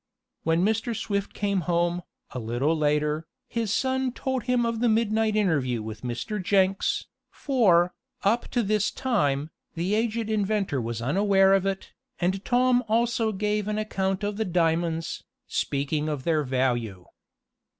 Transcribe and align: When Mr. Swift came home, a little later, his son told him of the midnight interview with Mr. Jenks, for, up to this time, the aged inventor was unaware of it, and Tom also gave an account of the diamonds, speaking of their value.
When 0.41 0.65
Mr. 0.65 0.95
Swift 0.97 1.31
came 1.31 1.59
home, 1.69 2.01
a 2.31 2.39
little 2.39 2.75
later, 2.75 3.27
his 3.47 3.71
son 3.71 4.11
told 4.11 4.45
him 4.45 4.65
of 4.65 4.79
the 4.79 4.89
midnight 4.89 5.35
interview 5.35 5.83
with 5.83 6.01
Mr. 6.01 6.41
Jenks, 6.41 7.05
for, 7.29 7.93
up 8.23 8.47
to 8.47 8.63
this 8.63 8.89
time, 8.89 9.51
the 9.75 9.93
aged 9.93 10.27
inventor 10.27 10.81
was 10.81 11.03
unaware 11.03 11.53
of 11.53 11.67
it, 11.67 11.93
and 12.19 12.43
Tom 12.43 12.83
also 12.87 13.31
gave 13.31 13.67
an 13.67 13.77
account 13.77 14.23
of 14.23 14.37
the 14.37 14.43
diamonds, 14.45 15.23
speaking 15.47 16.09
of 16.09 16.23
their 16.23 16.41
value. 16.41 17.05